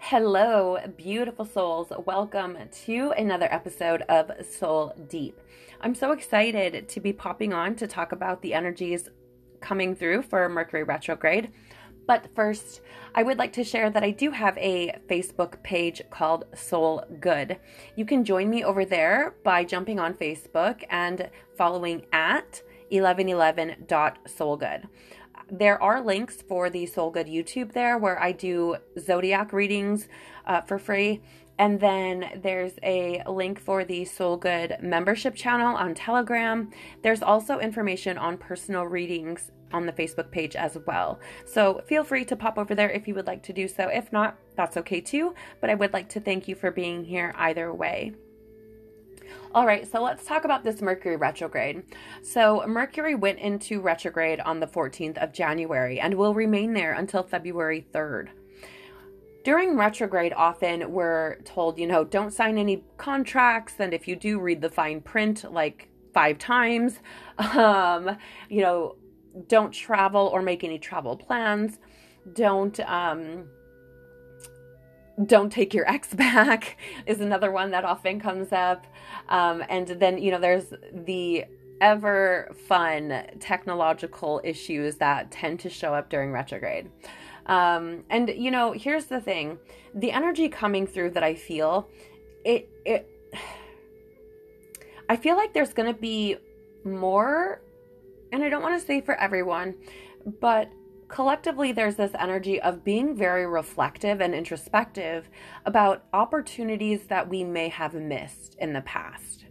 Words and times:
Hello, 0.00 0.78
beautiful 0.96 1.44
souls. 1.44 1.92
Welcome 2.06 2.56
to 2.86 3.12
another 3.18 3.48
episode 3.50 4.02
of 4.02 4.30
Soul 4.46 4.94
Deep. 5.08 5.38
I'm 5.82 5.94
so 5.94 6.12
excited 6.12 6.88
to 6.88 7.00
be 7.00 7.12
popping 7.12 7.52
on 7.52 7.74
to 7.74 7.86
talk 7.86 8.12
about 8.12 8.40
the 8.40 8.54
energies 8.54 9.10
coming 9.60 9.94
through 9.94 10.22
for 10.22 10.48
Mercury 10.48 10.84
retrograde. 10.84 11.50
But 12.06 12.28
first, 12.34 12.80
I 13.14 13.22
would 13.22 13.38
like 13.38 13.52
to 13.54 13.64
share 13.64 13.90
that 13.90 14.04
I 14.04 14.12
do 14.12 14.30
have 14.30 14.56
a 14.56 14.98
Facebook 15.10 15.62
page 15.62 16.00
called 16.10 16.44
Soul 16.54 17.04
Good. 17.20 17.58
You 17.96 18.06
can 18.06 18.24
join 18.24 18.48
me 18.48 18.64
over 18.64 18.86
there 18.86 19.34
by 19.42 19.64
jumping 19.64 19.98
on 19.98 20.14
Facebook 20.14 20.84
and 20.88 21.28
following 21.56 22.06
at 22.12 22.62
1111.soulgood 22.92 24.84
there 25.50 25.82
are 25.82 26.00
links 26.00 26.42
for 26.42 26.70
the 26.70 26.86
Soul 26.86 27.10
Good 27.10 27.26
YouTube 27.26 27.72
there 27.72 27.98
where 27.98 28.20
I 28.20 28.32
do 28.32 28.76
zodiac 28.98 29.52
readings 29.52 30.08
uh, 30.46 30.60
for 30.62 30.78
free. 30.78 31.20
And 31.58 31.80
then 31.80 32.40
there's 32.42 32.74
a 32.84 33.22
link 33.26 33.58
for 33.58 33.84
the 33.84 34.04
Soul 34.04 34.36
Good 34.36 34.76
membership 34.80 35.34
channel 35.34 35.76
on 35.76 35.94
Telegram. 35.94 36.70
There's 37.02 37.22
also 37.22 37.58
information 37.58 38.16
on 38.16 38.38
personal 38.38 38.84
readings 38.84 39.50
on 39.72 39.84
the 39.84 39.92
Facebook 39.92 40.30
page 40.30 40.56
as 40.56 40.78
well. 40.86 41.20
So 41.44 41.82
feel 41.86 42.04
free 42.04 42.24
to 42.26 42.36
pop 42.36 42.58
over 42.58 42.74
there 42.74 42.90
if 42.90 43.08
you 43.08 43.14
would 43.14 43.26
like 43.26 43.42
to 43.44 43.52
do 43.52 43.68
so. 43.68 43.88
If 43.88 44.12
not, 44.12 44.38
that's 44.56 44.76
okay 44.76 45.00
too. 45.00 45.34
But 45.60 45.70
I 45.70 45.74
would 45.74 45.92
like 45.92 46.08
to 46.10 46.20
thank 46.20 46.46
you 46.46 46.54
for 46.54 46.70
being 46.70 47.04
here 47.04 47.34
either 47.36 47.74
way. 47.74 48.12
All 49.54 49.66
right, 49.66 49.90
so 49.90 50.02
let's 50.02 50.24
talk 50.24 50.44
about 50.44 50.64
this 50.64 50.82
Mercury 50.82 51.16
retrograde. 51.16 51.82
So, 52.22 52.64
Mercury 52.66 53.14
went 53.14 53.38
into 53.38 53.80
retrograde 53.80 54.40
on 54.40 54.60
the 54.60 54.66
14th 54.66 55.18
of 55.18 55.32
January 55.32 56.00
and 56.00 56.14
will 56.14 56.34
remain 56.34 56.74
there 56.74 56.92
until 56.92 57.22
February 57.22 57.86
3rd. 57.92 58.28
During 59.44 59.76
retrograde, 59.76 60.34
often 60.34 60.92
we're 60.92 61.36
told, 61.42 61.78
you 61.78 61.86
know, 61.86 62.04
don't 62.04 62.32
sign 62.32 62.58
any 62.58 62.84
contracts, 62.98 63.74
and 63.78 63.94
if 63.94 64.06
you 64.06 64.16
do, 64.16 64.38
read 64.38 64.60
the 64.60 64.68
fine 64.68 65.00
print 65.00 65.50
like 65.50 65.88
five 66.12 66.38
times. 66.38 67.00
Um, 67.38 68.18
you 68.48 68.62
know, 68.62 68.96
don't 69.46 69.70
travel 69.70 70.26
or 70.26 70.42
make 70.42 70.64
any 70.64 70.78
travel 70.78 71.16
plans. 71.16 71.78
Don't 72.32 72.78
um, 72.80 73.44
don't 75.26 75.50
take 75.50 75.74
your 75.74 75.88
ex 75.88 76.14
back 76.14 76.76
is 77.06 77.20
another 77.20 77.50
one 77.50 77.70
that 77.72 77.84
often 77.84 78.20
comes 78.20 78.52
up. 78.52 78.86
Um, 79.28 79.64
and 79.68 79.88
then, 79.88 80.18
you 80.18 80.30
know, 80.30 80.40
there's 80.40 80.72
the 80.92 81.44
ever 81.80 82.50
fun 82.66 83.24
technological 83.40 84.40
issues 84.44 84.96
that 84.96 85.30
tend 85.30 85.60
to 85.60 85.70
show 85.70 85.94
up 85.94 86.10
during 86.10 86.32
retrograde. 86.32 86.90
Um, 87.46 88.04
and 88.10 88.28
you 88.28 88.50
know, 88.50 88.72
here's 88.72 89.06
the 89.06 89.20
thing: 89.20 89.58
the 89.94 90.12
energy 90.12 90.48
coming 90.48 90.86
through 90.86 91.10
that 91.10 91.22
I 91.22 91.34
feel, 91.34 91.88
it 92.44 92.68
it. 92.84 93.08
I 95.08 95.16
feel 95.16 95.36
like 95.36 95.54
there's 95.54 95.72
going 95.72 95.92
to 95.92 95.98
be 95.98 96.36
more, 96.84 97.62
and 98.30 98.44
I 98.44 98.50
don't 98.50 98.62
want 98.62 98.78
to 98.78 98.86
say 98.86 99.00
for 99.00 99.14
everyone, 99.14 99.74
but 100.40 100.70
collectively 101.08 101.72
there's 101.72 101.96
this 101.96 102.12
energy 102.18 102.60
of 102.60 102.84
being 102.84 103.16
very 103.16 103.46
reflective 103.46 104.20
and 104.20 104.34
introspective 104.34 105.28
about 105.64 106.04
opportunities 106.12 107.06
that 107.06 107.28
we 107.28 107.44
may 107.44 107.68
have 107.68 107.94
missed 107.94 108.54
in 108.58 108.72
the 108.72 108.82
past. 108.82 109.46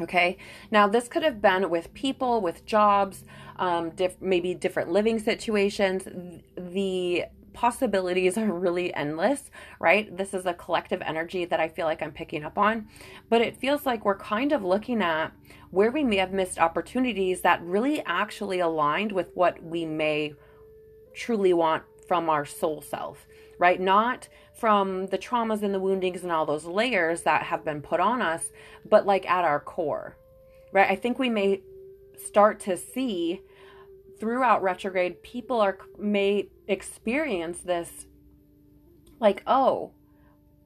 Okay, 0.00 0.38
now 0.70 0.86
this 0.86 1.08
could 1.08 1.24
have 1.24 1.42
been 1.42 1.70
with 1.70 1.92
people, 1.92 2.40
with 2.40 2.64
jobs, 2.64 3.24
um, 3.56 3.90
diff- 3.90 4.20
maybe 4.20 4.54
different 4.54 4.90
living 4.90 5.18
situations. 5.18 6.04
The 6.56 7.24
possibilities 7.58 8.38
are 8.38 8.52
really 8.52 8.94
endless, 8.94 9.50
right? 9.80 10.16
This 10.16 10.32
is 10.32 10.46
a 10.46 10.54
collective 10.54 11.02
energy 11.04 11.44
that 11.44 11.58
I 11.58 11.66
feel 11.66 11.86
like 11.86 12.00
I'm 12.00 12.12
picking 12.12 12.44
up 12.44 12.56
on. 12.56 12.86
But 13.28 13.40
it 13.40 13.56
feels 13.56 13.84
like 13.84 14.04
we're 14.04 14.16
kind 14.16 14.52
of 14.52 14.62
looking 14.62 15.02
at 15.02 15.32
where 15.72 15.90
we 15.90 16.04
may 16.04 16.18
have 16.18 16.32
missed 16.32 16.60
opportunities 16.60 17.40
that 17.40 17.60
really 17.62 18.00
actually 18.06 18.60
aligned 18.60 19.10
with 19.10 19.32
what 19.34 19.60
we 19.60 19.84
may 19.84 20.34
truly 21.16 21.52
want 21.52 21.82
from 22.06 22.30
our 22.30 22.44
soul 22.46 22.80
self, 22.80 23.26
right? 23.58 23.80
Not 23.80 24.28
from 24.54 25.08
the 25.08 25.18
traumas 25.18 25.64
and 25.64 25.74
the 25.74 25.80
woundings 25.80 26.22
and 26.22 26.30
all 26.30 26.46
those 26.46 26.64
layers 26.64 27.22
that 27.22 27.42
have 27.42 27.64
been 27.64 27.82
put 27.82 27.98
on 27.98 28.22
us, 28.22 28.52
but 28.88 29.04
like 29.04 29.28
at 29.28 29.44
our 29.44 29.58
core, 29.58 30.16
right? 30.70 30.88
I 30.88 30.94
think 30.94 31.18
we 31.18 31.28
may 31.28 31.62
start 32.16 32.60
to 32.60 32.76
see 32.76 33.42
throughout 34.18 34.62
retrograde 34.62 35.22
people 35.22 35.60
are 35.60 35.78
may 35.98 36.48
experience 36.66 37.60
this 37.60 38.06
like 39.20 39.42
oh 39.46 39.92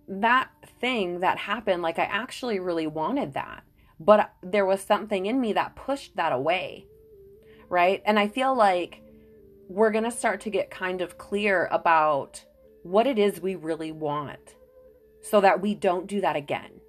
that 0.08 0.50
thing 0.80 1.20
that 1.20 1.38
happened 1.38 1.82
like 1.82 1.98
i 1.98 2.04
actually 2.04 2.58
really 2.58 2.86
wanted 2.86 3.34
that 3.34 3.64
but 4.00 4.32
there 4.42 4.66
was 4.66 4.80
something 4.82 5.26
in 5.26 5.40
me 5.40 5.52
that 5.52 5.76
pushed 5.76 6.16
that 6.16 6.32
away 6.32 6.86
right? 7.72 8.02
And 8.04 8.18
i 8.18 8.28
feel 8.28 8.54
like 8.54 9.02
we're 9.68 9.90
going 9.90 10.04
to 10.04 10.10
start 10.10 10.42
to 10.42 10.50
get 10.50 10.70
kind 10.70 11.00
of 11.00 11.16
clear 11.16 11.66
about 11.72 12.44
what 12.82 13.06
it 13.06 13.18
is 13.18 13.40
we 13.40 13.54
really 13.54 13.90
want 13.90 14.56
so 15.22 15.40
that 15.40 15.62
we 15.62 15.74
don't 15.74 16.06
do 16.06 16.20
that 16.20 16.36
again 16.36 16.81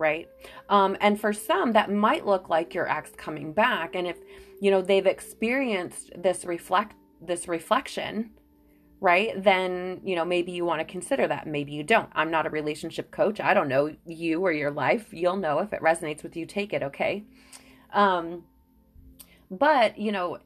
right? 0.00 0.28
Um, 0.68 0.96
and 1.00 1.20
for 1.20 1.32
some 1.32 1.72
that 1.72 1.92
might 1.92 2.26
look 2.26 2.48
like 2.48 2.74
your 2.74 2.88
ex 2.88 3.10
coming 3.16 3.52
back. 3.52 3.94
And 3.94 4.06
if 4.06 4.18
you 4.60 4.70
know 4.70 4.82
they've 4.82 5.06
experienced 5.06 6.10
this 6.16 6.44
reflect 6.44 6.94
this 7.20 7.46
reflection 7.46 8.30
right? 9.02 9.42
Then 9.42 10.02
you 10.04 10.14
know 10.14 10.26
maybe 10.26 10.52
you 10.52 10.66
want 10.66 10.80
to 10.80 10.84
consider 10.84 11.26
that 11.28 11.46
maybe 11.46 11.72
you 11.72 11.82
don't. 11.82 12.10
I'm 12.12 12.30
not 12.30 12.46
a 12.46 12.50
relationship 12.50 13.10
coach. 13.10 13.40
I 13.40 13.54
don't 13.54 13.68
know 13.68 13.94
you 14.04 14.42
or 14.42 14.52
your 14.52 14.70
life. 14.70 15.08
You'll 15.10 15.36
know 15.36 15.60
if 15.60 15.72
it 15.72 15.80
resonates 15.80 16.22
with 16.22 16.36
you 16.36 16.44
take 16.44 16.72
it 16.72 16.82
okay? 16.82 17.24
Um 17.94 18.44
but 19.50 19.98
you 19.98 20.12
know 20.12 20.38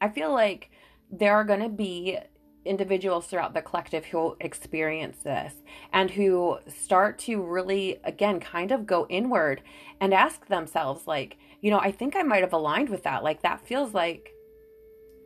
i 0.00 0.08
feel 0.08 0.32
like 0.32 0.70
there 1.10 1.34
are 1.34 1.44
going 1.44 1.60
to 1.60 1.68
be 1.68 2.18
individuals 2.68 3.26
throughout 3.26 3.54
the 3.54 3.62
collective 3.62 4.04
who 4.06 4.36
experience 4.40 5.18
this 5.24 5.54
and 5.92 6.10
who 6.10 6.58
start 6.68 7.18
to 7.18 7.42
really 7.42 7.98
again 8.04 8.38
kind 8.38 8.70
of 8.70 8.86
go 8.86 9.06
inward 9.08 9.62
and 10.00 10.14
ask 10.14 10.46
themselves 10.46 11.06
like 11.06 11.36
you 11.60 11.70
know, 11.70 11.78
I 11.78 11.90
think 11.90 12.14
I 12.14 12.22
might 12.22 12.42
have 12.42 12.52
aligned 12.52 12.88
with 12.88 13.02
that. 13.04 13.24
Like 13.24 13.42
that 13.42 13.66
feels 13.66 13.94
like 13.94 14.34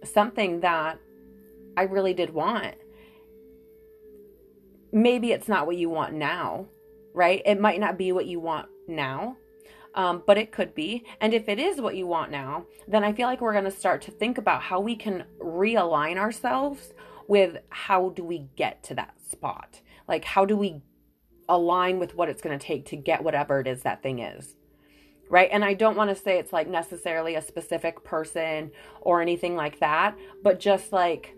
something 0.05 0.61
that 0.61 0.99
I 1.77 1.83
really 1.83 2.15
did 2.15 2.31
want. 2.31 2.75
Maybe 4.93 5.33
it's 5.33 5.49
not 5.49 5.67
what 5.67 5.77
you 5.77 5.89
want 5.89 6.15
now, 6.15 6.67
right? 7.15 7.43
It 7.45 7.61
might 7.61 7.81
not 7.81 7.99
be 7.99 8.13
what 8.13 8.27
you 8.27 8.41
want 8.41 8.69
now, 8.87 9.37
um, 9.95 10.23
but 10.27 10.39
it 10.39 10.53
could 10.53 10.75
be. 10.75 11.05
And 11.21 11.33
if 11.33 11.49
it 11.49 11.59
is 11.59 11.81
what 11.81 11.97
you 11.97 12.07
want 12.07 12.31
now, 12.31 12.67
then 12.87 13.05
I 13.05 13.13
feel 13.13 13.27
like 13.27 13.41
we're 13.41 13.53
going 13.53 13.65
to 13.65 13.71
start 13.71 14.03
to 14.03 14.11
think 14.11 14.37
about 14.39 14.63
how 14.63 14.81
we 14.81 14.97
can 14.97 15.25
realign 15.39 16.17
ourselves 16.17 16.93
with 17.33 17.57
how 17.71 18.11
do 18.11 18.23
we 18.23 18.47
get 18.57 18.83
to 18.85 18.95
that 18.95 19.15
spot? 19.31 19.81
Like, 20.07 20.25
how 20.25 20.45
do 20.45 20.55
we 20.55 20.83
align 21.49 21.99
with 21.99 22.15
what 22.15 22.29
it's 22.29 22.43
going 22.43 22.59
to 22.59 22.65
take 22.65 22.85
to 22.87 22.97
get 22.97 23.25
whatever 23.25 23.59
it 23.59 23.67
is 23.67 23.83
that 23.83 24.03
thing 24.03 24.19
is? 24.19 24.55
right? 25.33 25.49
And 25.51 25.65
I 25.65 25.73
don't 25.73 25.97
want 25.97 26.11
to 26.11 26.15
say 26.15 26.39
it's 26.39 26.53
like 26.53 26.69
necessarily 26.69 27.37
a 27.37 27.41
specific 27.41 28.05
person 28.05 28.71
or 29.01 29.23
anything 29.23 29.57
like 29.57 29.81
that, 29.81 30.15
but 30.43 30.61
just 30.61 30.93
like, 30.93 31.35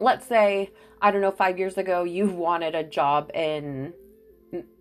let's 0.00 0.26
say, 0.26 0.72
I 1.00 1.12
don't 1.12 1.20
know, 1.20 1.30
five 1.30 1.56
years 1.56 1.78
ago, 1.78 2.02
you 2.02 2.26
wanted 2.26 2.74
a 2.74 2.82
job 2.82 3.30
in 3.32 3.94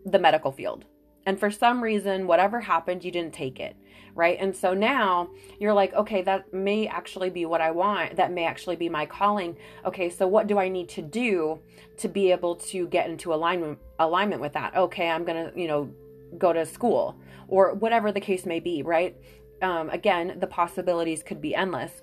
the 0.07 0.17
medical 0.17 0.51
field. 0.51 0.85
And 1.27 1.39
for 1.39 1.51
some 1.51 1.83
reason, 1.83 2.25
whatever 2.25 2.61
happened, 2.61 3.05
you 3.05 3.11
didn't 3.11 3.35
take 3.35 3.59
it, 3.59 3.75
right? 4.15 4.37
And 4.39 4.55
so 4.55 4.73
now 4.73 5.29
you're 5.59 5.73
like, 5.73 5.93
okay, 5.93 6.21
that 6.23 6.53
may 6.53 6.87
actually 6.87 7.29
be 7.29 7.45
what 7.45 7.61
I 7.61 7.71
want. 7.71 8.15
That 8.15 8.31
may 8.31 8.45
actually 8.45 8.75
be 8.75 8.89
my 8.89 9.05
calling. 9.05 9.57
Okay, 9.85 10.09
so 10.09 10.27
what 10.27 10.47
do 10.47 10.57
I 10.57 10.69
need 10.69 10.89
to 10.89 11.01
do 11.01 11.59
to 11.97 12.07
be 12.07 12.31
able 12.31 12.55
to 12.55 12.87
get 12.87 13.09
into 13.09 13.33
alignment 13.33 13.79
alignment 13.99 14.41
with 14.41 14.53
that? 14.53 14.75
Okay, 14.75 15.09
I'm 15.09 15.23
gonna, 15.23 15.51
you 15.55 15.67
know, 15.67 15.89
go 16.37 16.53
to 16.53 16.65
school 16.65 17.19
or 17.47 17.73
whatever 17.73 18.11
the 18.11 18.19
case 18.19 18.45
may 18.45 18.59
be, 18.59 18.83
right? 18.83 19.17
Um, 19.61 19.89
again, 19.89 20.37
the 20.39 20.47
possibilities 20.47 21.23
could 21.23 21.41
be 21.41 21.55
endless. 21.55 22.01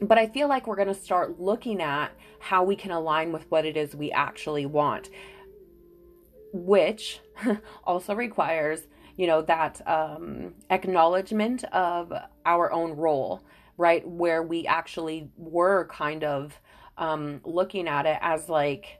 But 0.00 0.18
I 0.18 0.26
feel 0.26 0.48
like 0.48 0.66
we're 0.66 0.76
going 0.76 0.88
to 0.88 0.94
start 0.94 1.40
looking 1.40 1.80
at 1.80 2.12
how 2.38 2.64
we 2.64 2.76
can 2.76 2.90
align 2.90 3.32
with 3.32 3.50
what 3.50 3.64
it 3.64 3.76
is 3.76 3.96
we 3.96 4.12
actually 4.12 4.66
want, 4.66 5.08
which 6.52 7.20
also 7.84 8.14
requires, 8.14 8.86
you 9.16 9.26
know, 9.26 9.42
that 9.42 9.80
um, 9.88 10.54
acknowledgement 10.70 11.64
of 11.64 12.12
our 12.44 12.72
own 12.72 12.92
role, 12.92 13.42
right? 13.76 14.06
Where 14.06 14.42
we 14.42 14.66
actually 14.66 15.30
were 15.36 15.86
kind 15.90 16.22
of 16.24 16.58
um, 16.98 17.40
looking 17.44 17.88
at 17.88 18.06
it 18.06 18.18
as 18.20 18.48
like, 18.48 18.98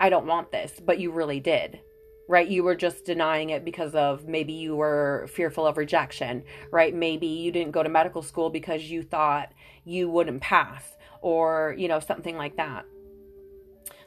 I 0.00 0.10
don't 0.10 0.26
want 0.26 0.50
this, 0.50 0.80
but 0.84 0.98
you 0.98 1.12
really 1.12 1.38
did, 1.38 1.80
right? 2.28 2.48
You 2.48 2.64
were 2.64 2.74
just 2.74 3.04
denying 3.04 3.50
it 3.50 3.64
because 3.64 3.94
of 3.94 4.26
maybe 4.26 4.52
you 4.52 4.74
were 4.74 5.28
fearful 5.32 5.66
of 5.66 5.76
rejection, 5.76 6.42
right? 6.70 6.94
Maybe 6.94 7.26
you 7.26 7.52
didn't 7.52 7.72
go 7.72 7.82
to 7.82 7.88
medical 7.88 8.22
school 8.22 8.50
because 8.50 8.90
you 8.90 9.02
thought 9.02 9.52
you 9.84 10.08
wouldn't 10.08 10.40
pass 10.40 10.96
or, 11.20 11.74
you 11.78 11.88
know, 11.88 12.00
something 12.00 12.36
like 12.36 12.56
that. 12.56 12.84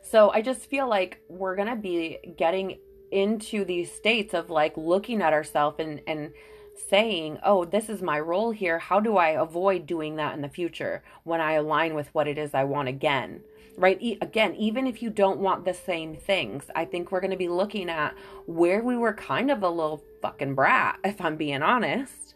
So 0.02 0.32
I 0.32 0.42
just 0.42 0.70
feel 0.70 0.88
like 0.88 1.22
we're 1.30 1.56
going 1.56 1.68
to 1.68 1.76
be 1.76 2.20
getting 2.38 2.78
into 3.16 3.64
these 3.64 3.92
states 3.92 4.34
of 4.34 4.50
like 4.50 4.76
looking 4.76 5.22
at 5.22 5.32
ourselves 5.32 5.78
and, 5.80 6.02
and 6.06 6.34
saying, 6.90 7.40
oh, 7.44 7.64
this 7.64 7.88
is 7.88 8.02
my 8.02 8.20
role 8.20 8.52
here. 8.52 8.78
How 8.78 9.00
do 9.00 9.16
I 9.16 9.30
avoid 9.30 9.88
doing 9.88 10.18
that 10.18 10.36
in 10.36 10.42
the 10.42 10.50
future 10.50 11.02
when 11.24 11.40
I 11.40 11.54
align 11.54 11.96
with 11.96 12.14
what 12.14 12.28
it 12.28 12.38
is 12.38 12.54
I 12.54 12.66
want 12.66 12.90
again? 12.90 13.40
Right? 13.78 13.98
E- 14.02 14.18
again, 14.22 14.54
even 14.56 14.86
if 14.86 15.02
you 15.02 15.10
don't 15.10 15.40
want 15.40 15.64
the 15.64 15.74
same 15.74 16.18
things, 16.18 16.66
I 16.76 16.84
think 16.84 17.10
we're 17.10 17.22
going 17.22 17.32
to 17.32 17.38
be 17.38 17.48
looking 17.48 17.90
at 17.90 18.16
where 18.48 18.84
we 18.84 18.98
were 18.98 19.14
kind 19.14 19.50
of 19.50 19.64
a 19.64 19.70
little 19.70 20.04
fucking 20.22 20.54
brat, 20.54 21.00
if 21.06 21.22
I'm 21.22 21.38
being 21.38 21.64
honest. 21.64 22.36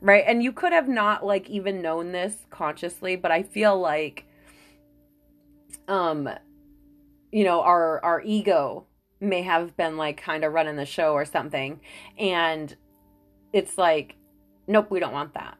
Right? 0.00 0.24
And 0.26 0.42
you 0.42 0.52
could 0.52 0.72
have 0.72 0.88
not 0.88 1.24
like 1.24 1.48
even 1.48 1.80
known 1.80 2.10
this 2.10 2.46
consciously, 2.50 3.14
but 3.14 3.30
I 3.30 3.44
feel 3.44 3.78
like 3.78 4.24
um 5.86 6.28
you 7.30 7.44
know, 7.44 7.60
our 7.60 8.02
our 8.04 8.22
ego 8.22 8.87
may 9.20 9.42
have 9.42 9.76
been 9.76 9.96
like 9.96 10.20
kind 10.20 10.44
of 10.44 10.52
running 10.52 10.76
the 10.76 10.86
show 10.86 11.12
or 11.12 11.24
something 11.24 11.80
and 12.18 12.76
it's 13.52 13.78
like, 13.78 14.16
nope, 14.66 14.90
we 14.90 15.00
don't 15.00 15.12
want 15.12 15.34
that. 15.34 15.56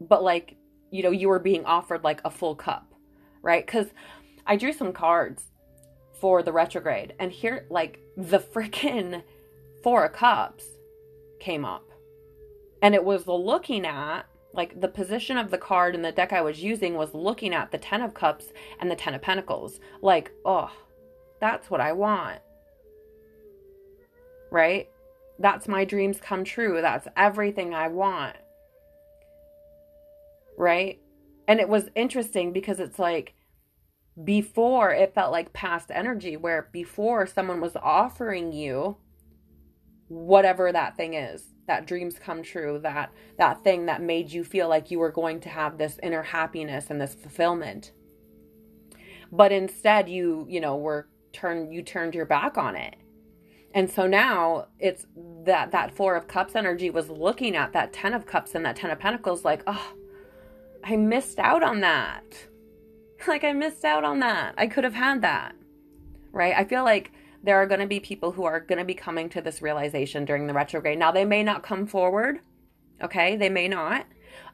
But 0.00 0.22
like, 0.22 0.56
you 0.90 1.02
know, 1.02 1.10
you 1.10 1.28
were 1.28 1.38
being 1.38 1.64
offered 1.64 2.04
like 2.04 2.20
a 2.24 2.30
full 2.30 2.54
cup, 2.54 2.92
right? 3.40 3.64
Because 3.64 3.86
I 4.46 4.56
drew 4.56 4.72
some 4.72 4.92
cards 4.92 5.44
for 6.22 6.42
the 6.42 6.52
retrograde, 6.52 7.14
and 7.18 7.32
here, 7.32 7.66
like, 7.68 7.98
the 8.16 8.38
freaking 8.38 9.24
Four 9.82 10.04
of 10.04 10.12
Cups 10.12 10.64
came 11.40 11.64
up. 11.64 11.90
And 12.80 12.94
it 12.94 13.04
was 13.04 13.26
looking 13.26 13.84
at, 13.84 14.22
like, 14.52 14.80
the 14.80 14.86
position 14.86 15.36
of 15.36 15.50
the 15.50 15.58
card 15.58 15.96
in 15.96 16.02
the 16.02 16.12
deck 16.12 16.32
I 16.32 16.40
was 16.40 16.62
using 16.62 16.94
was 16.94 17.12
looking 17.12 17.52
at 17.52 17.72
the 17.72 17.78
Ten 17.78 18.02
of 18.02 18.14
Cups 18.14 18.46
and 18.78 18.88
the 18.88 18.94
Ten 18.94 19.14
of 19.14 19.22
Pentacles. 19.22 19.80
Like, 20.00 20.30
oh, 20.44 20.70
that's 21.40 21.70
what 21.70 21.80
I 21.80 21.92
want. 21.92 22.38
Right? 24.52 24.88
That's 25.38 25.66
my 25.66 25.84
dreams 25.84 26.20
come 26.20 26.44
true. 26.44 26.80
That's 26.80 27.08
everything 27.16 27.74
I 27.74 27.88
want. 27.88 28.36
Right? 30.56 31.00
And 31.48 31.58
it 31.58 31.68
was 31.68 31.88
interesting 31.94 32.52
because 32.52 32.78
it's 32.78 32.98
like 32.98 33.34
before 34.22 34.92
it 34.92 35.14
felt 35.14 35.32
like 35.32 35.54
past 35.54 35.90
energy, 35.90 36.36
where 36.36 36.68
before 36.70 37.26
someone 37.26 37.60
was 37.60 37.76
offering 37.76 38.52
you 38.52 38.98
whatever 40.08 40.70
that 40.70 40.96
thing 40.96 41.14
is 41.14 41.44
that 41.66 41.86
dreams 41.86 42.18
come 42.18 42.42
true 42.42 42.78
that 42.82 43.10
that 43.38 43.64
thing 43.64 43.86
that 43.86 44.02
made 44.02 44.30
you 44.30 44.44
feel 44.44 44.68
like 44.68 44.90
you 44.90 44.98
were 44.98 45.10
going 45.10 45.40
to 45.40 45.48
have 45.48 45.78
this 45.78 45.98
inner 46.02 46.22
happiness 46.22 46.90
and 46.90 47.00
this 47.00 47.14
fulfillment 47.14 47.92
but 49.30 49.50
instead 49.50 50.10
you 50.10 50.44
you 50.50 50.60
know 50.60 50.76
were 50.76 51.08
turned 51.32 51.72
you 51.72 51.82
turned 51.82 52.14
your 52.14 52.26
back 52.26 52.58
on 52.58 52.76
it 52.76 52.96
and 53.74 53.90
so 53.90 54.06
now 54.06 54.66
it's 54.78 55.06
that 55.44 55.70
that 55.72 55.94
four 55.94 56.14
of 56.16 56.28
cups 56.28 56.54
energy 56.54 56.90
was 56.90 57.08
looking 57.08 57.56
at 57.56 57.72
that 57.72 57.92
10 57.92 58.14
of 58.14 58.26
cups 58.26 58.54
and 58.54 58.64
that 58.64 58.76
10 58.76 58.90
of 58.90 58.98
pentacles 58.98 59.44
like, 59.44 59.62
"Oh, 59.66 59.94
I 60.84 60.96
missed 60.96 61.38
out 61.38 61.62
on 61.62 61.80
that." 61.80 62.24
Like 63.28 63.44
I 63.44 63.52
missed 63.52 63.84
out 63.84 64.02
on 64.02 64.18
that. 64.18 64.52
I 64.58 64.66
could 64.66 64.82
have 64.82 64.94
had 64.94 65.22
that. 65.22 65.54
Right? 66.32 66.54
I 66.56 66.64
feel 66.64 66.82
like 66.82 67.12
there 67.42 67.56
are 67.56 67.66
going 67.66 67.80
to 67.80 67.86
be 67.86 68.00
people 68.00 68.32
who 68.32 68.44
are 68.44 68.60
going 68.60 68.78
to 68.78 68.84
be 68.84 68.94
coming 68.94 69.28
to 69.30 69.40
this 69.40 69.62
realization 69.62 70.24
during 70.24 70.46
the 70.46 70.54
retrograde. 70.54 70.98
Now, 70.98 71.10
they 71.10 71.24
may 71.24 71.42
not 71.42 71.62
come 71.62 71.86
forward. 71.86 72.40
Okay? 73.02 73.36
They 73.36 73.48
may 73.48 73.68
not. 73.68 74.06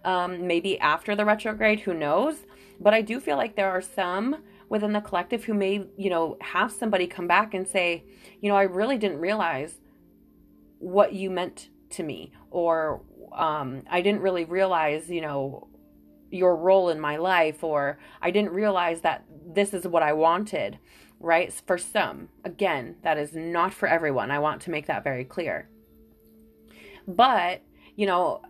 Um, 0.04 0.46
maybe 0.46 0.78
after 0.80 1.14
the 1.14 1.24
retrograde, 1.24 1.80
who 1.80 1.92
knows? 1.92 2.46
But 2.80 2.94
I 2.94 3.02
do 3.02 3.20
feel 3.20 3.36
like 3.36 3.56
there 3.56 3.70
are 3.70 3.82
some 3.82 4.42
within 4.68 4.92
the 4.92 5.00
collective 5.00 5.44
who 5.44 5.54
may, 5.54 5.86
you 5.96 6.10
know, 6.10 6.36
have 6.40 6.70
somebody 6.70 7.06
come 7.06 7.26
back 7.26 7.54
and 7.54 7.66
say, 7.66 8.04
you 8.40 8.48
know, 8.48 8.56
I 8.56 8.62
really 8.62 8.98
didn't 8.98 9.18
realize 9.18 9.76
what 10.78 11.12
you 11.12 11.30
meant 11.30 11.68
to 11.90 12.02
me, 12.02 12.32
or 12.50 13.02
um, 13.32 13.82
I 13.90 14.02
didn't 14.02 14.20
really 14.20 14.44
realize, 14.44 15.08
you 15.08 15.20
know, 15.20 15.68
your 16.30 16.56
role 16.56 16.90
in 16.90 17.00
my 17.00 17.16
life, 17.16 17.64
or 17.64 17.98
I 18.20 18.30
didn't 18.30 18.52
realize 18.52 19.00
that 19.00 19.24
this 19.46 19.72
is 19.72 19.86
what 19.86 20.02
I 20.02 20.12
wanted, 20.12 20.78
right? 21.18 21.52
For 21.52 21.78
some, 21.78 22.28
again, 22.44 22.96
that 23.02 23.16
is 23.16 23.34
not 23.34 23.72
for 23.72 23.88
everyone. 23.88 24.30
I 24.30 24.38
want 24.38 24.60
to 24.62 24.70
make 24.70 24.86
that 24.86 25.02
very 25.02 25.24
clear. 25.24 25.68
But, 27.06 27.62
you 27.96 28.04
know, 28.06 28.42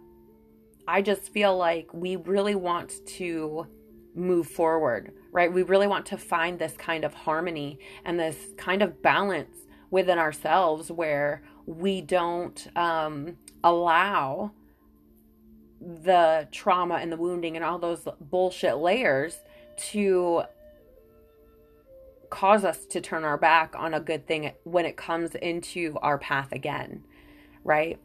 I 0.89 1.01
just 1.03 1.33
feel 1.33 1.57
like 1.57 1.95
we 1.95 2.17
really 2.17 2.57
want 2.57 3.07
to 3.19 3.69
move 4.19 4.47
forward 4.47 5.13
right? 5.33 5.53
We 5.53 5.63
really 5.63 5.87
want 5.87 6.07
to 6.07 6.17
find 6.17 6.59
this 6.59 6.75
kind 6.77 7.05
of 7.05 7.15
harmony 7.15 7.79
and 8.05 8.19
this 8.19 8.37
kind 8.57 8.83
of 8.83 9.03
balance 9.03 9.57
within 9.91 10.19
ourselves 10.19 10.91
where 10.91 11.43
we 11.67 12.01
don't 12.01 12.67
um, 12.77 13.37
allow 13.63 14.53
the 15.81 16.49
trauma 16.51 16.97
and 16.97 17.13
the 17.13 17.17
wounding 17.17 17.57
and 17.57 17.65
all 17.65 17.79
those 17.79 18.09
bullshit 18.21 18.79
layers 18.79 19.39
to 19.77 20.43
cause 22.31 22.65
us 22.65 22.85
to 22.87 23.01
turn 23.01 23.25
our 23.25 23.39
back 23.39 23.75
on 23.77 23.95
a 23.95 24.01
good 24.01 24.27
thing 24.27 24.51
when 24.65 24.85
it 24.85 24.97
comes 24.97 25.35
into 25.37 25.97
our 26.03 26.19
path 26.19 26.53
again, 26.53 27.05
right? 27.65 27.99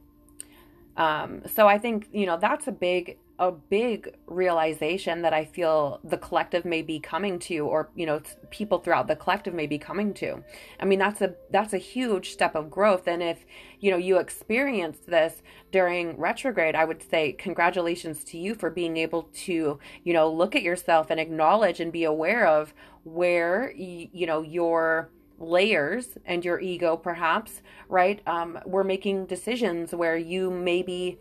Um, 0.95 1.41
so 1.47 1.67
I 1.67 1.77
think, 1.77 2.07
you 2.11 2.25
know, 2.25 2.37
that's 2.37 2.67
a 2.67 2.71
big 2.71 3.17
a 3.43 3.51
big 3.51 4.15
realization 4.25 5.21
that 5.21 5.33
I 5.33 5.43
feel 5.43 5.99
the 6.01 6.17
collective 6.17 6.63
may 6.63 6.81
be 6.81 6.99
coming 6.99 7.39
to, 7.39 7.59
or 7.59 7.89
you 7.93 8.05
know, 8.05 8.21
people 8.51 8.79
throughout 8.79 9.07
the 9.07 9.17
collective 9.17 9.53
may 9.53 9.67
be 9.67 9.77
coming 9.77 10.13
to. 10.15 10.43
I 10.79 10.85
mean, 10.85 10.99
that's 10.99 11.21
a 11.21 11.35
that's 11.51 11.73
a 11.73 11.77
huge 11.77 12.31
step 12.31 12.55
of 12.55 12.71
growth. 12.71 13.05
And 13.05 13.21
if 13.21 13.45
you 13.81 13.91
know 13.91 13.97
you 13.97 14.17
experienced 14.17 15.07
this 15.07 15.41
during 15.73 16.17
retrograde, 16.17 16.73
I 16.75 16.85
would 16.85 17.03
say 17.03 17.33
congratulations 17.33 18.23
to 18.25 18.37
you 18.37 18.55
for 18.55 18.69
being 18.69 18.95
able 18.95 19.23
to 19.45 19.77
you 20.05 20.13
know 20.13 20.31
look 20.31 20.55
at 20.55 20.63
yourself 20.63 21.07
and 21.09 21.19
acknowledge 21.19 21.81
and 21.81 21.91
be 21.91 22.05
aware 22.05 22.47
of 22.47 22.73
where 23.03 23.73
you 23.75 24.25
know 24.25 24.41
your 24.41 25.09
layers 25.39 26.17
and 26.25 26.45
your 26.45 26.59
ego 26.61 26.95
perhaps 26.95 27.61
right 27.89 28.21
um, 28.27 28.57
we're 28.65 28.83
making 28.83 29.25
decisions 29.25 29.93
where 29.93 30.15
you 30.15 30.49
maybe 30.49 31.19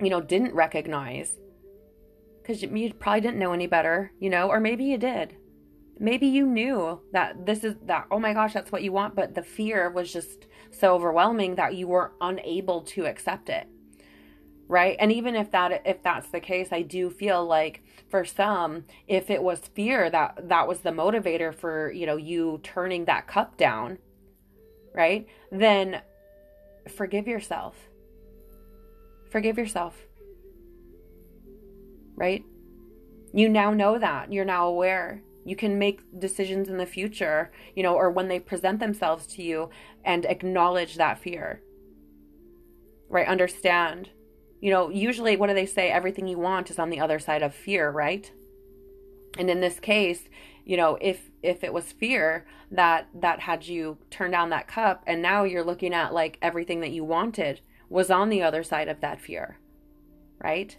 you 0.00 0.10
know, 0.10 0.20
didn't 0.20 0.54
recognize. 0.54 1.38
Because 2.40 2.62
you 2.62 2.92
probably 2.94 3.20
didn't 3.20 3.38
know 3.38 3.52
any 3.52 3.66
better, 3.66 4.12
you 4.18 4.30
know, 4.30 4.48
or 4.48 4.60
maybe 4.60 4.84
you 4.84 4.98
did. 4.98 5.36
Maybe 5.98 6.26
you 6.26 6.46
knew 6.46 7.00
that 7.12 7.44
this 7.44 7.62
is 7.62 7.74
that, 7.84 8.06
oh 8.10 8.18
my 8.18 8.32
gosh, 8.32 8.54
that's 8.54 8.72
what 8.72 8.82
you 8.82 8.90
want, 8.90 9.14
but 9.14 9.34
the 9.34 9.42
fear 9.42 9.90
was 9.90 10.12
just 10.12 10.46
so 10.70 10.94
overwhelming 10.94 11.56
that 11.56 11.74
you 11.74 11.86
were 11.86 12.12
unable 12.20 12.80
to 12.82 13.04
accept 13.04 13.50
it. 13.50 13.68
Right. 14.66 14.96
And 14.98 15.12
even 15.12 15.34
if 15.34 15.50
that 15.50 15.82
if 15.84 16.02
that's 16.02 16.28
the 16.28 16.40
case, 16.40 16.68
I 16.70 16.82
do 16.82 17.10
feel 17.10 17.44
like 17.44 17.82
for 18.08 18.24
some, 18.24 18.84
if 19.08 19.28
it 19.28 19.42
was 19.42 19.58
fear 19.74 20.08
that 20.08 20.48
that 20.48 20.68
was 20.68 20.80
the 20.80 20.90
motivator 20.90 21.52
for, 21.52 21.92
you 21.92 22.06
know, 22.06 22.16
you 22.16 22.60
turning 22.62 23.04
that 23.04 23.26
cup 23.26 23.56
down, 23.56 23.98
right? 24.94 25.26
Then 25.50 26.02
forgive 26.88 27.26
yourself 27.28 27.89
Forgive 29.30 29.58
yourself. 29.58 29.96
Right? 32.16 32.44
You 33.32 33.48
now 33.48 33.72
know 33.72 33.98
that. 33.98 34.32
You're 34.32 34.44
now 34.44 34.66
aware. 34.66 35.22
You 35.44 35.56
can 35.56 35.78
make 35.78 36.00
decisions 36.18 36.68
in 36.68 36.76
the 36.76 36.86
future, 36.86 37.50
you 37.74 37.82
know, 37.82 37.94
or 37.94 38.10
when 38.10 38.28
they 38.28 38.40
present 38.40 38.80
themselves 38.80 39.26
to 39.28 39.42
you 39.42 39.70
and 40.04 40.26
acknowledge 40.26 40.96
that 40.96 41.18
fear. 41.18 41.62
Right? 43.08 43.26
Understand. 43.26 44.10
You 44.60 44.70
know, 44.70 44.90
usually 44.90 45.36
what 45.36 45.46
do 45.46 45.54
they 45.54 45.66
say? 45.66 45.90
Everything 45.90 46.26
you 46.26 46.38
want 46.38 46.70
is 46.70 46.78
on 46.78 46.90
the 46.90 47.00
other 47.00 47.18
side 47.18 47.42
of 47.42 47.54
fear, 47.54 47.90
right? 47.90 48.30
And 49.38 49.48
in 49.48 49.60
this 49.60 49.80
case, 49.80 50.28
you 50.64 50.76
know, 50.76 50.98
if 51.00 51.30
if 51.42 51.64
it 51.64 51.72
was 51.72 51.92
fear 51.92 52.46
that 52.70 53.08
that 53.14 53.40
had 53.40 53.66
you 53.66 53.98
turn 54.10 54.30
down 54.30 54.50
that 54.50 54.68
cup 54.68 55.02
and 55.06 55.22
now 55.22 55.44
you're 55.44 55.64
looking 55.64 55.94
at 55.94 56.12
like 56.12 56.38
everything 56.42 56.80
that 56.80 56.90
you 56.90 57.04
wanted 57.04 57.60
was 57.90 58.10
on 58.10 58.30
the 58.30 58.42
other 58.42 58.62
side 58.62 58.88
of 58.88 59.00
that 59.00 59.20
fear, 59.20 59.58
right? 60.42 60.78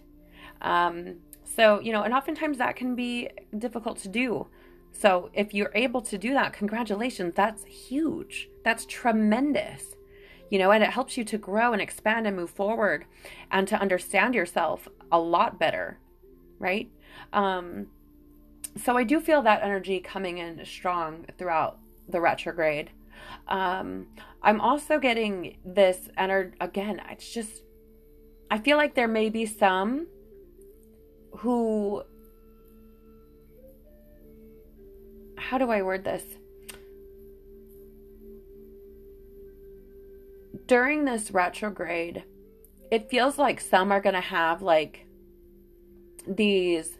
Um, 0.60 1.16
so, 1.44 1.80
you 1.80 1.92
know, 1.92 2.02
and 2.02 2.14
oftentimes 2.14 2.58
that 2.58 2.74
can 2.74 2.96
be 2.96 3.28
difficult 3.56 3.98
to 3.98 4.08
do. 4.08 4.48
So, 4.92 5.30
if 5.34 5.54
you're 5.54 5.70
able 5.74 6.00
to 6.02 6.18
do 6.18 6.32
that, 6.32 6.52
congratulations, 6.52 7.34
that's 7.34 7.64
huge. 7.64 8.48
That's 8.64 8.86
tremendous. 8.86 9.96
You 10.50 10.58
know, 10.58 10.70
and 10.70 10.82
it 10.82 10.90
helps 10.90 11.16
you 11.16 11.24
to 11.24 11.38
grow 11.38 11.72
and 11.72 11.80
expand 11.80 12.26
and 12.26 12.36
move 12.36 12.50
forward 12.50 13.06
and 13.50 13.66
to 13.68 13.80
understand 13.80 14.34
yourself 14.34 14.88
a 15.10 15.18
lot 15.18 15.58
better, 15.58 15.98
right? 16.58 16.90
Um, 17.32 17.86
so, 18.76 18.96
I 18.96 19.04
do 19.04 19.20
feel 19.20 19.42
that 19.42 19.62
energy 19.62 20.00
coming 20.00 20.38
in 20.38 20.64
strong 20.64 21.26
throughout 21.36 21.78
the 22.08 22.20
retrograde. 22.20 22.90
Um, 23.48 24.08
I'm 24.42 24.60
also 24.60 24.98
getting 24.98 25.58
this 25.64 26.08
energy 26.16 26.56
again. 26.60 27.00
It's 27.10 27.32
just, 27.32 27.62
I 28.50 28.58
feel 28.58 28.76
like 28.76 28.94
there 28.94 29.08
may 29.08 29.30
be 29.30 29.46
some 29.46 30.06
who 31.38 32.02
how 35.52 35.58
do 35.58 35.70
I 35.70 35.82
word 35.82 36.04
this? 36.04 36.24
During 40.66 41.04
this 41.04 41.30
retrograde, 41.30 42.24
it 42.90 43.10
feels 43.10 43.38
like 43.38 43.60
some 43.60 43.92
are 43.92 44.00
going 44.00 44.14
to 44.14 44.20
have 44.20 44.62
like 44.62 45.06
these 46.26 46.96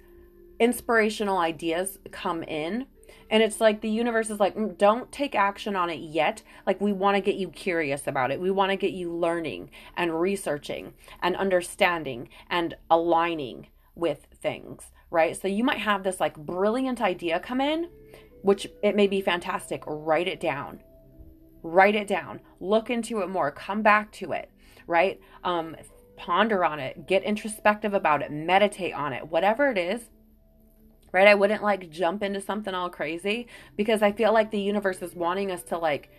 inspirational 0.59 1.39
ideas 1.39 1.99
come 2.11 2.43
in 2.43 2.87
and 3.31 3.43
it's 3.43 3.61
like 3.61 3.81
the 3.81 3.89
universe 3.89 4.31
is 4.31 4.41
like, 4.41 4.55
mm, 4.55 4.77
don't 4.77 5.11
take 5.11 5.35
action 5.35 5.75
on 5.75 5.91
it 5.91 6.01
yet. 6.01 6.43
Like, 6.67 6.81
we 6.81 6.93
want 6.93 7.17
to 7.17 7.21
get 7.21 7.37
you 7.37 7.49
curious 7.49 8.07
about 8.07 8.31
it. 8.31 8.41
We 8.41 8.51
want 8.51 8.71
to 8.71 8.77
get 8.77 8.93
you 8.93 9.13
learning 9.13 9.71
and 9.97 10.21
researching 10.21 10.95
and 11.21 11.37
understanding 11.37 12.29
and 12.51 12.75
aligning 12.91 13.69
with 13.95 14.27
things, 14.35 14.91
right? 15.11 15.41
So, 15.41 15.49
you 15.49 15.65
might 15.65 15.79
have 15.79 16.03
this 16.03 16.21
like 16.21 16.37
brilliant 16.37 17.01
idea 17.01 17.41
come 17.41 17.61
in, 17.61 17.89
which 18.43 18.67
it 18.83 18.95
may 18.95 19.07
be 19.07 19.21
fantastic. 19.21 19.83
Write 19.87 20.29
it 20.29 20.41
down. 20.41 20.81
Write 21.63 21.95
it 21.95 22.09
down. 22.09 22.41
Look 22.61 22.91
into 22.91 23.21
it 23.21 23.29
more. 23.29 23.51
Come 23.51 23.83
back 23.83 24.11
to 24.13 24.33
it, 24.33 24.51
right? 24.87 25.21
Um, 25.45 25.77
ponder 26.17 26.65
on 26.65 26.81
it. 26.81 27.07
Get 27.07 27.23
introspective 27.23 27.95
about 27.95 28.23
it. 28.23 28.31
Meditate 28.31 28.95
on 28.95 29.13
it. 29.13 29.29
Whatever 29.29 29.71
it 29.71 29.79
is, 29.79 30.11
right? 31.13 31.29
I 31.29 31.35
wouldn't 31.35 31.63
like 31.63 31.91
jump 31.91 32.23
into 32.23 32.41
something 32.41 32.75
all 32.75 32.91
crazy 32.91 33.47
because 33.77 34.03
I 34.03 34.13
feel 34.13 34.33
like 34.33 34.51
the 34.51 34.61
universe 34.61 35.03
is 35.03 35.15
wanting 35.15 35.51
us 35.51 35.63
to 35.65 35.79
like 35.79 36.11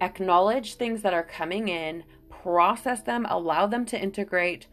acknowledge 0.00 0.74
things 0.74 1.02
that 1.02 1.14
are 1.14 1.24
coming 1.24 1.68
in, 1.68 2.04
process 2.30 3.02
them, 3.02 3.26
allow 3.28 3.66
them 3.66 3.84
to 3.86 4.00
integrate, 4.00 4.68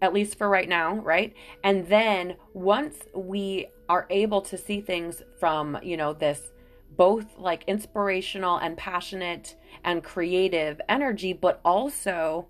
at 0.00 0.14
least 0.14 0.38
for 0.38 0.48
right 0.48 0.68
now, 0.68 0.94
right? 0.96 1.34
And 1.62 1.86
then 1.88 2.36
once 2.54 2.96
we 3.14 3.66
are 3.88 4.06
able 4.08 4.40
to 4.42 4.56
see 4.56 4.80
things 4.80 5.22
from, 5.38 5.78
you 5.82 5.96
know, 5.96 6.14
this 6.14 6.52
both 6.96 7.38
like 7.38 7.64
inspirational 7.66 8.58
and 8.58 8.76
passionate 8.76 9.56
and 9.84 10.02
creative 10.02 10.80
energy, 10.88 11.32
but 11.32 11.60
also 11.64 12.48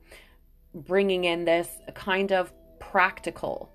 bringing 0.75 1.25
in 1.25 1.45
this 1.45 1.69
kind 1.95 2.33
of 2.33 2.53
practical 2.79 3.72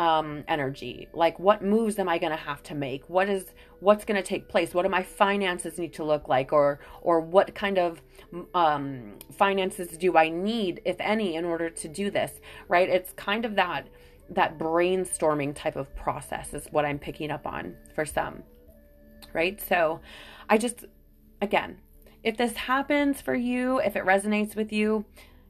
um, 0.00 0.44
energy. 0.48 1.08
Like 1.12 1.38
what 1.38 1.62
moves 1.62 1.98
am 1.98 2.08
i 2.08 2.16
going 2.16 2.32
to 2.32 2.36
have 2.38 2.62
to 2.64 2.74
make? 2.74 3.04
What 3.10 3.28
is 3.28 3.44
what's 3.80 4.06
going 4.06 4.16
to 4.20 4.26
take 4.26 4.48
place? 4.48 4.72
What 4.72 4.84
do 4.84 4.88
my 4.88 5.02
finances 5.02 5.78
need 5.78 5.92
to 5.94 6.04
look 6.04 6.26
like? 6.26 6.54
Or 6.54 6.80
or 7.02 7.20
what 7.20 7.54
kind 7.54 7.76
of 7.76 8.00
um, 8.54 9.18
finances 9.36 9.98
do 9.98 10.16
i 10.16 10.30
need 10.30 10.80
if 10.86 10.96
any 11.00 11.34
in 11.36 11.44
order 11.44 11.68
to 11.68 11.88
do 11.88 12.10
this 12.10 12.32
right? 12.66 12.88
It's 12.88 13.12
kind 13.12 13.44
of 13.44 13.56
that 13.56 13.88
that 14.30 14.58
brainstorming 14.58 15.54
type 15.54 15.76
of 15.76 15.94
process 15.96 16.54
is 16.54 16.66
what 16.70 16.84
i'm 16.84 16.98
picking 16.98 17.30
up 17.30 17.46
on 17.46 17.76
for 17.94 18.06
some 18.06 18.42
right? 19.34 19.60
So 19.60 20.00
i 20.48 20.56
just 20.56 20.86
again 21.42 21.76
if 22.22 22.38
this 22.38 22.56
happens 22.56 23.20
for 23.20 23.34
you 23.34 23.80
if 23.80 23.96
it 23.96 24.04
resonates 24.04 24.56
with 24.56 24.72
you 24.72 25.04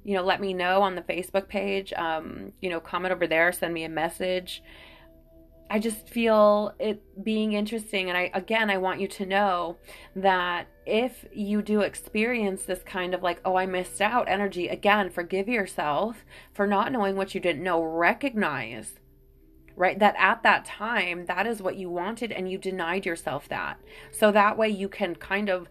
you 0.04 0.14
know, 0.14 0.22
let 0.22 0.40
me 0.40 0.54
know 0.54 0.82
on 0.82 0.94
the 0.94 1.02
Facebook 1.02 1.48
page. 1.48 1.92
Um, 1.92 2.52
you 2.60 2.70
know, 2.70 2.80
comment 2.80 3.12
over 3.12 3.26
there, 3.26 3.52
send 3.52 3.74
me 3.74 3.84
a 3.84 3.88
message. 3.88 4.62
I 5.72 5.78
just 5.78 6.08
feel 6.08 6.74
it 6.80 7.00
being 7.22 7.52
interesting. 7.52 8.08
And 8.08 8.18
I, 8.18 8.30
again, 8.34 8.70
I 8.70 8.78
want 8.78 9.00
you 9.00 9.06
to 9.06 9.24
know 9.24 9.76
that 10.16 10.66
if 10.84 11.24
you 11.32 11.62
do 11.62 11.82
experience 11.82 12.62
this 12.62 12.82
kind 12.82 13.14
of 13.14 13.22
like, 13.22 13.40
oh, 13.44 13.54
I 13.54 13.66
missed 13.66 14.00
out 14.00 14.28
energy, 14.28 14.66
again, 14.66 15.10
forgive 15.10 15.48
yourself 15.48 16.24
for 16.52 16.66
not 16.66 16.90
knowing 16.90 17.14
what 17.14 17.36
you 17.36 17.40
didn't 17.40 17.62
know. 17.62 17.80
Recognize, 17.80 18.94
right, 19.76 19.96
that 20.00 20.16
at 20.18 20.42
that 20.42 20.64
time, 20.64 21.26
that 21.26 21.46
is 21.46 21.62
what 21.62 21.76
you 21.76 21.88
wanted 21.88 22.32
and 22.32 22.50
you 22.50 22.58
denied 22.58 23.06
yourself 23.06 23.48
that. 23.48 23.80
So 24.10 24.32
that 24.32 24.58
way 24.58 24.70
you 24.70 24.88
can 24.88 25.14
kind 25.14 25.48
of 25.48 25.68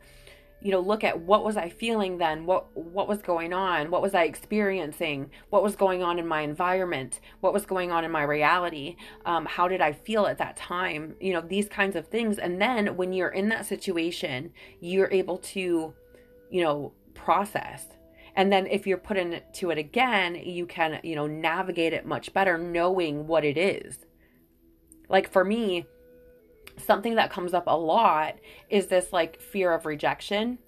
you 0.62 0.72
know 0.72 0.80
look 0.80 1.04
at 1.04 1.20
what 1.20 1.44
was 1.44 1.58
i 1.58 1.70
feeling 1.70 2.18
then? 2.18 2.46
What 2.46 2.76
what 2.76 3.08
was 3.08 3.22
going 3.22 3.54
on? 3.54 3.92
What 3.92 4.02
was 4.02 4.14
i 4.14 4.24
experiencing? 4.24 5.32
What 5.50 5.64
was 5.64 5.76
going 5.76 6.04
on 6.04 6.20
in 6.20 6.28
my 6.28 6.42
environment? 6.42 7.20
What 7.40 7.54
was 7.54 7.66
going 7.66 7.92
on 7.92 8.04
in 8.04 8.12
my 8.12 8.24
reality? 8.24 8.96
Um, 9.26 9.46
how 9.46 9.68
did 9.68 9.82
i 9.82 9.94
feel 9.94 10.26
at 10.26 10.38
that 10.40 10.58
time? 10.58 11.16
You 11.20 11.34
know 11.34 11.42
these 11.42 11.70
kinds 11.70 11.96
of 11.96 12.08
things. 12.08 12.38
And 12.38 12.62
then 12.62 12.98
when 12.98 13.14
you're 13.14 13.30
in 13.30 13.50
that 13.50 13.66
situation 13.66 14.52
you're 14.82 15.12
able 15.12 15.38
to 15.38 15.94
you 16.50 16.64
know 16.64 16.94
process. 17.14 17.86
And 18.36 18.52
then 18.52 18.68
if 18.68 18.88
you're 18.88 18.98
put 18.98 19.18
into 19.18 19.70
it 19.70 19.78
again 19.78 20.36
you 20.36 20.66
can 20.66 21.00
you 21.04 21.16
know 21.16 21.28
navigate 21.28 21.94
it 21.94 22.06
much 22.06 22.34
better 22.34 22.58
knowing 22.58 23.28
what 23.28 23.46
it 23.46 23.58
is. 23.58 24.00
Like 25.08 25.32
for 25.32 25.46
me 25.46 25.86
something 26.80 27.16
that 27.16 27.32
comes 27.32 27.54
up 27.54 27.66
a 27.68 27.78
lot 27.78 28.36
is 28.70 28.88
this 28.88 29.12
like 29.14 29.42
fear 29.42 29.74
of 29.74 29.86
rejection, 29.86 30.60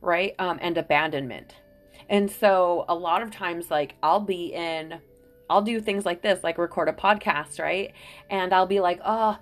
right? 0.00 0.34
Um, 0.38 0.58
and 0.60 0.76
abandonment. 0.78 1.54
And 2.08 2.30
so 2.30 2.84
a 2.88 2.94
lot 2.94 3.22
of 3.22 3.30
times, 3.30 3.70
like, 3.70 3.96
I'll 4.02 4.20
be 4.20 4.52
in, 4.54 5.00
I'll 5.50 5.62
do 5.62 5.80
things 5.80 6.04
like 6.04 6.22
this, 6.22 6.44
like 6.44 6.58
record 6.58 6.88
a 6.88 6.92
podcast, 6.92 7.58
right? 7.58 7.92
And 8.30 8.52
I'll 8.52 8.66
be 8.66 8.80
like, 8.80 9.00
oh, 9.04 9.36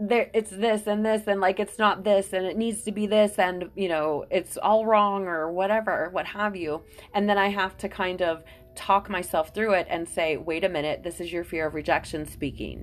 there 0.00 0.30
it's 0.32 0.50
this 0.50 0.86
and 0.86 1.04
this 1.04 1.26
and 1.26 1.42
like 1.42 1.60
it's 1.60 1.78
not 1.78 2.04
this 2.04 2.32
and 2.32 2.46
it 2.46 2.56
needs 2.56 2.82
to 2.82 2.90
be 2.90 3.06
this 3.06 3.38
and 3.38 3.68
you 3.76 3.86
know 3.86 4.24
it's 4.30 4.56
all 4.56 4.86
wrong 4.86 5.26
or 5.26 5.52
whatever 5.52 6.08
what 6.12 6.24
have 6.24 6.56
you 6.56 6.82
and 7.12 7.28
then 7.28 7.36
i 7.36 7.48
have 7.48 7.76
to 7.76 7.86
kind 7.86 8.22
of 8.22 8.42
talk 8.74 9.10
myself 9.10 9.54
through 9.54 9.74
it 9.74 9.86
and 9.90 10.08
say 10.08 10.38
wait 10.38 10.64
a 10.64 10.68
minute 10.70 11.02
this 11.02 11.20
is 11.20 11.30
your 11.30 11.44
fear 11.44 11.66
of 11.66 11.74
rejection 11.74 12.26
speaking 12.26 12.82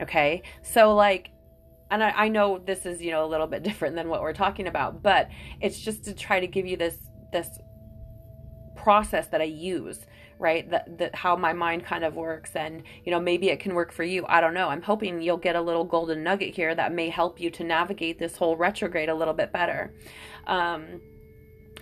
Okay. 0.00 0.42
So, 0.62 0.94
like, 0.94 1.30
and 1.90 2.02
I, 2.02 2.10
I 2.10 2.28
know 2.28 2.58
this 2.58 2.86
is, 2.86 3.00
you 3.00 3.10
know, 3.10 3.24
a 3.24 3.28
little 3.28 3.46
bit 3.46 3.62
different 3.64 3.96
than 3.96 4.08
what 4.08 4.22
we're 4.22 4.32
talking 4.32 4.66
about, 4.66 5.02
but 5.02 5.28
it's 5.60 5.78
just 5.78 6.04
to 6.04 6.14
try 6.14 6.40
to 6.40 6.46
give 6.46 6.66
you 6.66 6.76
this, 6.76 6.96
this 7.32 7.48
process 8.76 9.28
that 9.28 9.40
I 9.40 9.44
use, 9.44 10.00
right? 10.38 10.68
That, 10.70 10.98
that 10.98 11.14
how 11.14 11.36
my 11.36 11.52
mind 11.52 11.84
kind 11.84 12.04
of 12.04 12.16
works. 12.16 12.50
And, 12.54 12.82
you 13.04 13.12
know, 13.12 13.20
maybe 13.20 13.48
it 13.48 13.60
can 13.60 13.74
work 13.74 13.92
for 13.92 14.02
you. 14.02 14.24
I 14.28 14.40
don't 14.40 14.54
know. 14.54 14.68
I'm 14.68 14.82
hoping 14.82 15.22
you'll 15.22 15.36
get 15.36 15.56
a 15.56 15.60
little 15.60 15.84
golden 15.84 16.22
nugget 16.22 16.54
here 16.54 16.74
that 16.74 16.92
may 16.92 17.08
help 17.08 17.40
you 17.40 17.50
to 17.50 17.64
navigate 17.64 18.18
this 18.18 18.36
whole 18.36 18.56
retrograde 18.56 19.08
a 19.08 19.14
little 19.14 19.34
bit 19.34 19.52
better. 19.52 19.94
Um, 20.46 21.00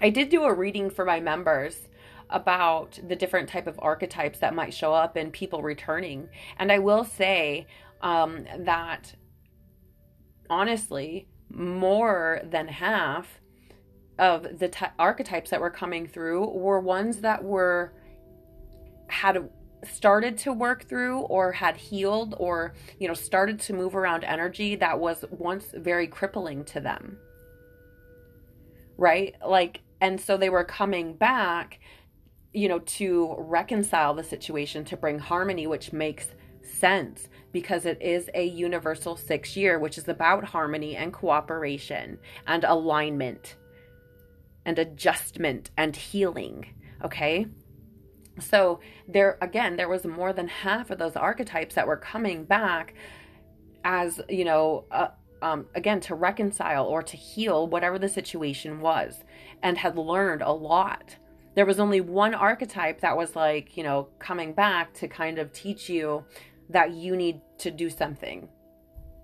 I 0.00 0.10
did 0.10 0.28
do 0.28 0.44
a 0.44 0.52
reading 0.52 0.90
for 0.90 1.04
my 1.04 1.20
members 1.20 1.88
about 2.30 2.98
the 3.06 3.14
different 3.14 3.48
type 3.48 3.66
of 3.66 3.78
archetypes 3.80 4.38
that 4.40 4.54
might 4.54 4.74
show 4.74 4.92
up 4.92 5.16
in 5.16 5.30
people 5.30 5.62
returning. 5.62 6.28
And 6.58 6.72
I 6.72 6.78
will 6.78 7.04
say, 7.04 7.66
um, 8.02 8.44
that 8.58 9.14
honestly, 10.50 11.28
more 11.50 12.40
than 12.44 12.68
half 12.68 13.40
of 14.18 14.58
the 14.58 14.90
archetypes 14.98 15.50
that 15.50 15.60
were 15.60 15.70
coming 15.70 16.06
through 16.06 16.46
were 16.50 16.80
ones 16.80 17.20
that 17.20 17.42
were 17.42 17.92
had 19.08 19.48
started 19.84 20.38
to 20.38 20.52
work 20.52 20.88
through 20.88 21.20
or 21.20 21.52
had 21.52 21.76
healed 21.76 22.34
or 22.38 22.74
you 22.98 23.08
know 23.08 23.14
started 23.14 23.58
to 23.58 23.72
move 23.72 23.96
around 23.96 24.24
energy 24.24 24.76
that 24.76 24.98
was 24.98 25.24
once 25.30 25.66
very 25.74 26.06
crippling 26.06 26.64
to 26.64 26.80
them. 26.80 27.18
Right? 28.96 29.34
Like 29.46 29.80
and 30.00 30.20
so 30.20 30.36
they 30.36 30.50
were 30.50 30.64
coming 30.64 31.14
back 31.14 31.80
you 32.52 32.68
know 32.68 32.80
to 32.80 33.34
reconcile 33.38 34.14
the 34.14 34.22
situation 34.22 34.84
to 34.84 34.96
bring 34.96 35.18
harmony 35.18 35.66
which 35.66 35.92
makes 35.92 36.28
sense 36.62 37.28
because 37.52 37.84
it 37.86 38.00
is 38.00 38.30
a 38.34 38.44
universal 38.44 39.16
six 39.16 39.56
year, 39.56 39.78
which 39.78 39.98
is 39.98 40.08
about 40.08 40.44
harmony 40.44 40.96
and 40.96 41.12
cooperation 41.12 42.18
and 42.46 42.64
alignment 42.64 43.56
and 44.64 44.78
adjustment 44.78 45.70
and 45.76 45.94
healing. 45.94 46.66
Okay. 47.04 47.46
So 48.38 48.80
there 49.06 49.36
again, 49.42 49.76
there 49.76 49.88
was 49.88 50.04
more 50.06 50.32
than 50.32 50.48
half 50.48 50.90
of 50.90 50.98
those 50.98 51.16
archetypes 51.16 51.74
that 51.74 51.86
were 51.86 51.96
coming 51.96 52.44
back 52.44 52.94
as, 53.84 54.20
you 54.28 54.44
know, 54.44 54.84
uh, 54.90 55.08
um, 55.42 55.66
again, 55.74 56.00
to 56.00 56.14
reconcile 56.14 56.86
or 56.86 57.02
to 57.02 57.16
heal 57.16 57.66
whatever 57.66 57.98
the 57.98 58.08
situation 58.08 58.80
was 58.80 59.24
and 59.62 59.76
had 59.76 59.98
learned 59.98 60.42
a 60.42 60.52
lot. 60.52 61.16
There 61.54 61.66
was 61.66 61.80
only 61.80 62.00
one 62.00 62.32
archetype 62.32 63.00
that 63.00 63.16
was 63.16 63.36
like, 63.36 63.76
you 63.76 63.82
know, 63.82 64.08
coming 64.18 64.54
back 64.54 64.94
to 64.94 65.08
kind 65.08 65.38
of 65.38 65.52
teach 65.52 65.90
you 65.90 66.24
that 66.70 66.92
you 66.92 67.16
need 67.16 67.40
to 67.58 67.70
do 67.70 67.90
something, 67.90 68.48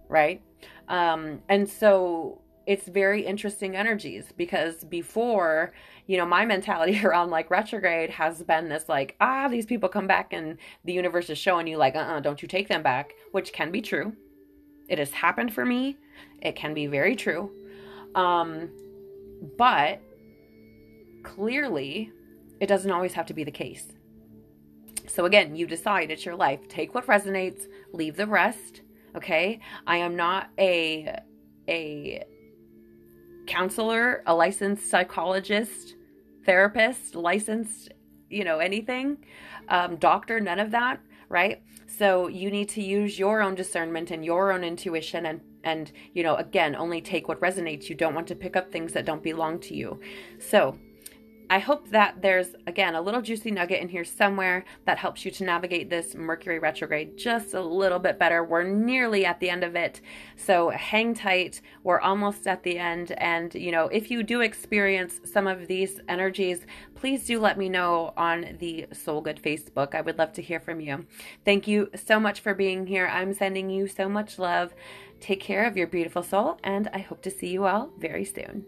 right? 0.09 0.43
Um, 0.89 1.43
and 1.49 1.69
so 1.69 2.41
it's 2.67 2.87
very 2.87 3.25
interesting 3.25 3.75
energies 3.77 4.27
because 4.37 4.85
before, 4.85 5.73
you 6.07 6.19
know, 6.19 6.27
my 6.27 6.45
mentality 6.45 7.01
around 7.05 7.31
like 7.31 7.51
retrograde 7.51 8.11
has 8.11 8.43
been 8.43 8.69
this 8.69 8.89
like, 8.89 9.17
ah, 9.21 9.49
these 9.49 9.67
people 9.67 9.89
come 9.89 10.07
back 10.07 10.33
and 10.33 10.59
the 10.85 10.93
universe 10.93 11.31
is 11.31 11.39
showing 11.39 11.67
you 11.67 11.79
like, 11.79 11.97
uh 11.97 12.01
uh-uh, 12.01 12.21
don't 12.21 12.43
you 12.43 12.49
take 12.49 12.69
them 12.69 12.83
back, 12.83 13.15
which 13.33 13.53
can 13.53 13.71
be 13.71 13.81
true. 13.81 14.13
It 14.89 14.99
has 14.99 15.13
happened 15.13 15.53
for 15.53 15.65
me. 15.65 15.97
It 16.43 16.57
can 16.57 16.75
be 16.75 16.87
very 16.87 17.17
true. 17.17 17.51
Um, 18.15 18.71
but 19.57 20.01
clearly, 21.23 22.13
it 22.61 22.67
doesn't 22.67 22.91
always 22.91 23.13
have 23.15 23.27
to 23.27 23.35
be 23.35 23.45
the 23.45 23.51
case. 23.51 23.87
So 25.09 25.25
again, 25.25 25.57
you 25.57 25.67
decide 25.67 26.11
it's 26.11 26.25
your 26.25 26.37
life. 26.37 26.69
Take 26.69 26.95
what 26.95 27.07
resonates, 27.07 27.63
leave 27.93 28.17
the 28.17 28.27
rest. 28.27 28.83
Okay? 29.17 29.61
I 29.87 29.99
am 29.99 30.17
not 30.17 30.51
a 30.59 31.19
a 31.69 32.25
counselor, 33.47 34.23
a 34.27 34.35
licensed 34.35 34.89
psychologist, 34.89 35.95
therapist, 36.45 37.15
licensed, 37.15 37.91
you 38.29 38.45
know, 38.45 38.59
anything, 38.59 39.19
um, 39.69 39.97
doctor, 39.97 40.41
none 40.41 40.61
of 40.61 40.71
that, 40.71 41.01
right? 41.29 41.63
So 41.87 42.29
you 42.29 42.51
need 42.51 42.69
to 42.71 42.83
use 42.83 43.19
your 43.19 43.41
own 43.43 43.55
discernment 43.55 44.11
and 44.11 44.25
your 44.25 44.53
own 44.53 44.63
intuition 44.65 45.27
and 45.27 45.41
and 45.65 45.91
you 46.15 46.23
know 46.23 46.37
again 46.37 46.77
only 46.77 47.01
take 47.01 47.27
what 47.29 47.41
resonates 47.41 47.89
you 47.89 47.95
don't 47.95 48.15
want 48.15 48.29
to 48.29 48.37
pick 48.37 48.57
up 48.57 48.71
things 48.71 48.93
that 48.93 49.05
don't 49.05 49.23
belong 49.23 49.59
to 49.59 49.75
you 49.75 50.01
so 50.39 50.79
I 51.51 51.61
hope 51.61 51.89
that 51.91 52.21
there's, 52.21 52.49
again, 52.67 52.95
a 52.95 53.01
little 53.01 53.23
juicy 53.23 53.51
nugget 53.51 53.81
in 53.81 53.89
here 53.89 54.05
somewhere 54.05 54.67
that 54.85 54.99
helps 54.99 55.25
you 55.25 55.31
to 55.31 55.45
navigate 55.45 55.89
this 55.89 56.15
Mercury 56.15 56.59
retrograde 56.59 57.17
just 57.17 57.55
a 57.55 57.61
little 57.63 57.99
bit 57.99 58.19
better. 58.19 58.45
We're 58.45 58.65
nearly 58.65 59.25
at 59.25 59.41
the 59.41 59.49
end 59.49 59.65
of 59.65 59.75
it, 59.75 60.03
so 60.37 60.69
hang 60.69 61.15
tight. 61.15 61.63
We're 61.83 62.01
almost 62.01 62.47
at 62.47 62.65
the 62.65 62.79
end. 62.79 63.13
And, 63.13 63.55
you 63.55 63.73
know, 63.73 63.87
if 63.87 64.11
you 64.11 64.23
do 64.23 64.43
experience 64.43 65.21
some 65.25 65.47
of 65.47 65.69
these 65.69 66.01
energies, 66.07 66.67
please 66.95 67.25
do 67.25 67.41
let 67.41 67.57
me 67.57 67.71
know 67.71 68.13
on 68.17 68.57
the 68.59 68.87
Soul 68.93 69.23
Good 69.23 69.41
Facebook. 69.43 69.95
I 69.95 70.03
would 70.03 70.19
love 70.19 70.35
to 70.35 70.43
hear 70.43 70.61
from 70.61 70.81
you. 70.81 71.07
Thank 71.47 71.67
you 71.67 71.91
so 71.95 72.21
much 72.21 72.41
for 72.41 72.53
being 72.53 72.87
here. 72.87 73.07
I'm 73.07 73.33
sending 73.33 73.71
you 73.71 73.87
so 73.89 74.07
much 74.09 74.39
love. 74.39 74.75
Take 75.21 75.41
care 75.41 75.65
of 75.65 75.79
your 75.79 75.87
beautiful 75.87 76.23
soul, 76.23 76.59
and 76.63 76.89
I 76.93 76.99
hope 76.99 77.23
to 77.23 77.31
see 77.31 77.49
you 77.49 77.65
all 77.65 77.91
very 77.99 78.25
soon. 78.25 78.67